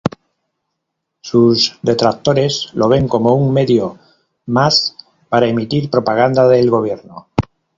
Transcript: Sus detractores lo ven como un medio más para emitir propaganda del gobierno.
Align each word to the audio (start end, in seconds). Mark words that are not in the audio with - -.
Sus 1.21 1.77
detractores 1.83 2.71
lo 2.73 2.87
ven 2.89 3.07
como 3.07 3.35
un 3.35 3.53
medio 3.53 3.99
más 4.47 4.95
para 5.29 5.45
emitir 5.47 5.91
propaganda 5.91 6.47
del 6.47 6.71
gobierno. 6.71 7.27